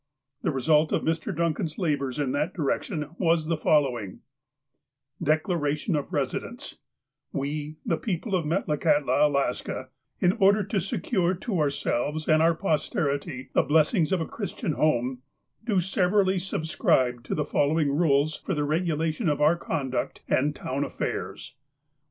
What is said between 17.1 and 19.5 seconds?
to the following rules for the regulation of